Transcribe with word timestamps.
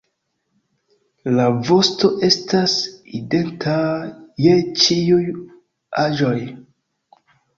La 1.39 1.43
vosto 1.67 2.09
estas 2.27 2.73
identa 3.19 3.75
je 4.45 4.55
ĉiuj 4.85 5.21
aĝoj. 6.05 6.35